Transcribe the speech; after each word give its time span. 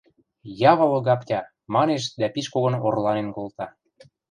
–Явыл 0.71 0.91
Огаптя!– 0.99 1.39
манеш 1.73 2.03
дӓ 2.19 2.27
пиш 2.33 2.47
когон 2.53 2.75
орланен 2.87 3.27
колта. 3.35 3.67